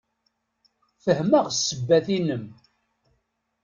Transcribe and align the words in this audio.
Fehmeɣ 1.03 1.45
ssebbat-inem. 1.51 2.45